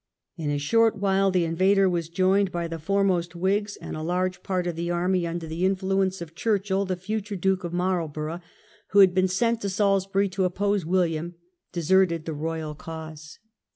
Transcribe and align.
In 0.35 0.49
a 0.49 0.57
short 0.57 0.95
while 0.95 1.29
the 1.29 1.43
invader 1.45 1.87
was 1.87 2.09
joined 2.09 2.51
by 2.51 2.67
the 2.67 2.79
foremost 2.79 3.35
Whigs; 3.35 3.75
and 3.77 3.95
a 3.95 4.01
large 4.01 4.41
part 4.41 4.65
of 4.65 4.75
the 4.75 4.89
army, 4.89 5.19
THE 5.19 5.25
REVOLUTION. 5.27 5.33
97 5.33 5.35
under 5.35 5.47
the 5.47 5.65
influence 5.67 6.21
of 6.21 6.33
Churchill, 6.33 6.85
the 6.85 6.95
future 6.95 7.35
Duke 7.35 7.63
of 7.63 7.71
Marlborough, 7.71 8.41
who 8.87 8.99
had 9.01 9.13
been 9.13 9.27
sent 9.27 9.61
to 9.61 9.69
Salisbury 9.69 10.27
to 10.29 10.45
oppose 10.45 10.87
William, 10.87 11.35
deserted 11.71 12.25
the 12.25 12.33
Royal 12.33 12.73
cause. 12.73 13.37